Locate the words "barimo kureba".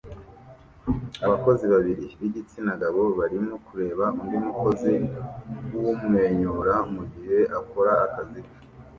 3.19-4.05